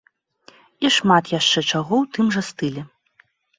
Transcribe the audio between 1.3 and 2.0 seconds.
яшчэ чаго